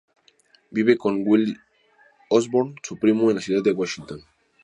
Vive 0.71 0.97
con 0.97 1.21
Will 1.27 1.61
Osborne 2.29 2.73
su 2.81 2.97
primo, 2.97 3.29
en 3.29 3.35
la 3.35 3.41
ciudad 3.43 3.61
de 3.61 3.71
Washington. 3.71 4.21